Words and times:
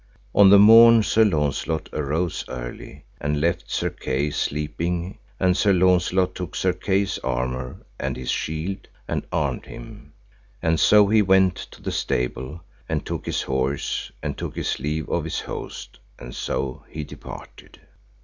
On 0.33 0.49
the 0.49 0.57
morn 0.57 1.03
Sir 1.03 1.23
Launcelot 1.23 1.87
arose 1.93 2.43
early, 2.49 3.05
and 3.19 3.39
left 3.39 3.69
Sir 3.69 3.91
Kay 3.91 4.31
sleeping, 4.31 5.19
and 5.39 5.55
Sir 5.55 5.73
Launcelot 5.73 6.33
took 6.33 6.55
Sir 6.55 6.73
Kay's 6.73 7.19
armour 7.19 7.85
and 7.99 8.17
his 8.17 8.31
shield, 8.31 8.87
and 9.07 9.27
armed 9.31 9.65
him, 9.67 10.13
and 10.59 10.79
so 10.79 11.07
he 11.07 11.21
went 11.21 11.55
to 11.55 11.83
the 11.83 11.91
stable, 11.91 12.63
and 12.89 13.05
took 13.05 13.27
his 13.27 13.43
horse, 13.43 14.11
and 14.23 14.35
took 14.39 14.55
his 14.55 14.79
leave 14.79 15.07
of 15.07 15.23
his 15.23 15.41
host, 15.41 15.99
and 16.17 16.33
so 16.33 16.83
he 16.89 17.03
departed. 17.03 17.79